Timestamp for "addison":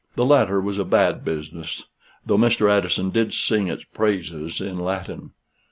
2.67-3.11